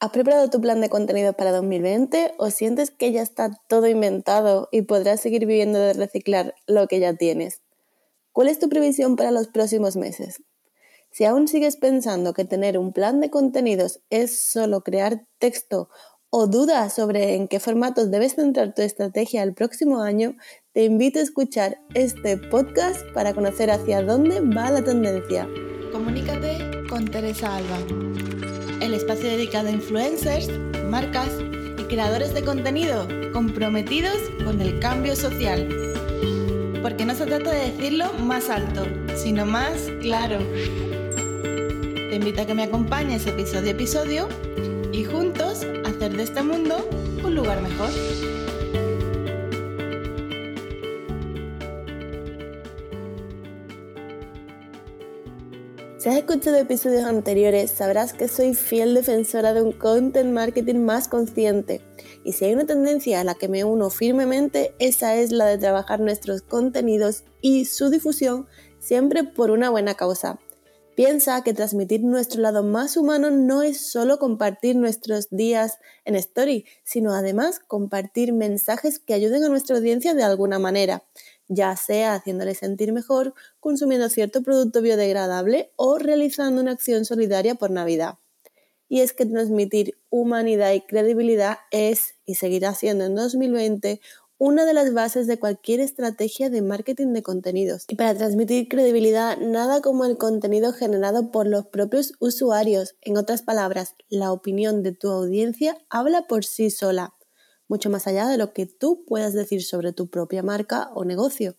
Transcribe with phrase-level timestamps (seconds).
[0.00, 4.68] ¿Has preparado tu plan de contenido para 2020 o sientes que ya está todo inventado
[4.70, 7.62] y podrás seguir viviendo de reciclar lo que ya tienes?
[8.30, 10.40] ¿Cuál es tu previsión para los próximos meses?
[11.10, 15.88] Si aún sigues pensando que tener un plan de contenidos es solo crear texto
[16.30, 20.36] o dudas sobre en qué formatos debes centrar tu estrategia el próximo año,
[20.72, 25.48] te invito a escuchar este podcast para conocer hacia dónde va la tendencia.
[25.90, 28.37] Comunícate con Teresa Alba
[28.80, 30.48] el espacio dedicado a influencers,
[30.88, 31.28] marcas
[31.78, 35.68] y creadores de contenido comprometidos con el cambio social.
[36.82, 38.86] Porque no se trata de decirlo más alto,
[39.16, 40.38] sino más claro.
[42.08, 44.28] Te invito a que me acompañes episodio a episodio
[44.92, 46.88] y juntos hacer de este mundo
[47.24, 47.90] un lugar mejor.
[55.98, 61.08] Si has escuchado episodios anteriores, sabrás que soy fiel defensora de un content marketing más
[61.08, 61.80] consciente.
[62.22, 65.58] Y si hay una tendencia a la que me uno firmemente, esa es la de
[65.58, 68.46] trabajar nuestros contenidos y su difusión
[68.78, 70.38] siempre por una buena causa.
[70.94, 76.64] Piensa que transmitir nuestro lado más humano no es solo compartir nuestros días en Story,
[76.84, 81.04] sino además compartir mensajes que ayuden a nuestra audiencia de alguna manera
[81.48, 87.70] ya sea haciéndole sentir mejor, consumiendo cierto producto biodegradable o realizando una acción solidaria por
[87.70, 88.18] Navidad.
[88.88, 94.00] Y es que transmitir humanidad y credibilidad es y seguirá siendo en 2020
[94.38, 97.84] una de las bases de cualquier estrategia de marketing de contenidos.
[97.88, 102.94] Y para transmitir credibilidad, nada como el contenido generado por los propios usuarios.
[103.02, 107.14] En otras palabras, la opinión de tu audiencia habla por sí sola
[107.68, 111.56] mucho más allá de lo que tú puedas decir sobre tu propia marca o negocio.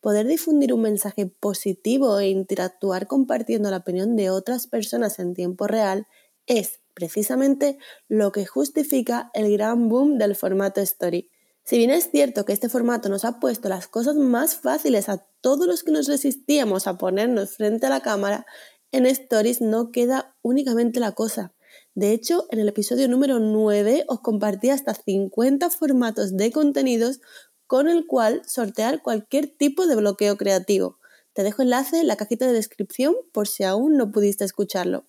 [0.00, 5.66] Poder difundir un mensaje positivo e interactuar compartiendo la opinión de otras personas en tiempo
[5.66, 6.06] real
[6.46, 11.30] es precisamente lo que justifica el gran boom del formato story.
[11.64, 15.24] Si bien es cierto que este formato nos ha puesto las cosas más fáciles a
[15.40, 18.46] todos los que nos resistíamos a ponernos frente a la cámara,
[18.90, 21.54] en stories no queda únicamente la cosa.
[21.94, 27.20] De hecho, en el episodio número 9 os compartí hasta 50 formatos de contenidos
[27.66, 30.98] con el cual sortear cualquier tipo de bloqueo creativo.
[31.34, 35.06] Te dejo enlace en la cajita de descripción por si aún no pudiste escucharlo.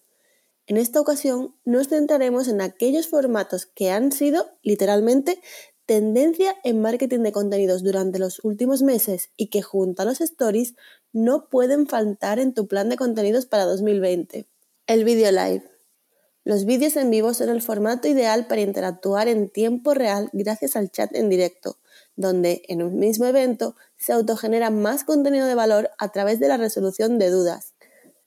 [0.67, 5.41] En esta ocasión nos centraremos en aquellos formatos que han sido, literalmente,
[5.85, 10.75] tendencia en marketing de contenidos durante los últimos meses y que junto a los stories
[11.11, 14.47] no pueden faltar en tu plan de contenidos para 2020.
[14.87, 15.72] El video live.
[16.45, 20.91] Los vídeos en vivo son el formato ideal para interactuar en tiempo real gracias al
[20.91, 21.77] chat en directo,
[22.17, 26.57] donde en un mismo evento se autogenera más contenido de valor a través de la
[26.57, 27.75] resolución de dudas.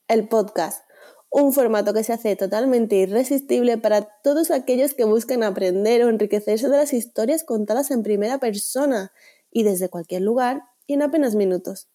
[0.08, 0.82] El podcast,
[1.28, 6.70] un formato que se hace totalmente irresistible para todos aquellos que buscan aprender o enriquecerse
[6.70, 9.12] de las historias contadas en primera persona
[9.50, 11.88] y desde cualquier lugar y en apenas minutos.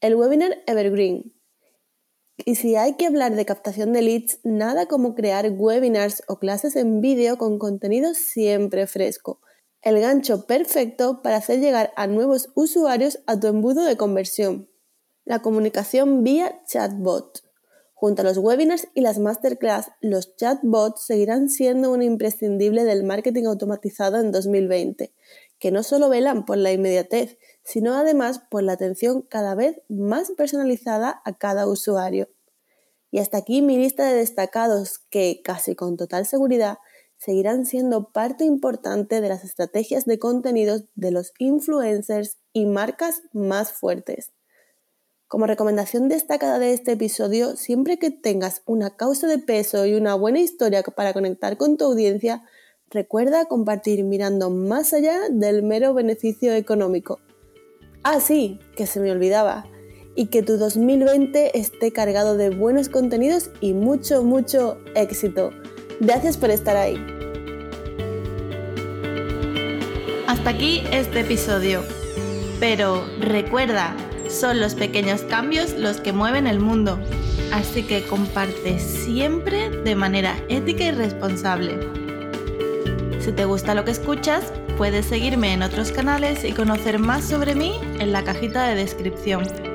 [0.00, 1.34] El webinar Evergreen,
[2.44, 6.76] y si hay que hablar de captación de leads, nada como crear webinars o clases
[6.76, 9.40] en vídeo con contenido siempre fresco.
[9.82, 14.68] El gancho perfecto para hacer llegar a nuevos usuarios a tu embudo de conversión.
[15.24, 17.47] La comunicación vía chatbot.
[18.00, 23.46] Junto a los webinars y las masterclass, los chatbots seguirán siendo un imprescindible del marketing
[23.46, 25.12] automatizado en 2020,
[25.58, 30.30] que no solo velan por la inmediatez, sino además por la atención cada vez más
[30.30, 32.28] personalizada a cada usuario.
[33.10, 36.78] Y hasta aquí mi lista de destacados que, casi con total seguridad,
[37.16, 43.72] seguirán siendo parte importante de las estrategias de contenidos de los influencers y marcas más
[43.72, 44.30] fuertes.
[45.28, 50.14] Como recomendación destacada de este episodio, siempre que tengas una causa de peso y una
[50.14, 52.44] buena historia para conectar con tu audiencia,
[52.88, 57.20] recuerda compartir mirando más allá del mero beneficio económico.
[58.02, 59.66] Ah, sí, que se me olvidaba
[60.14, 65.50] y que tu 2020 esté cargado de buenos contenidos y mucho, mucho éxito.
[66.00, 66.96] Gracias por estar ahí.
[70.26, 71.82] Hasta aquí este episodio.
[72.60, 73.94] Pero recuerda,
[74.28, 76.98] son los pequeños cambios los que mueven el mundo.
[77.52, 81.78] Así que comparte siempre de manera ética y responsable.
[83.20, 87.54] Si te gusta lo que escuchas, puedes seguirme en otros canales y conocer más sobre
[87.54, 89.67] mí en la cajita de descripción.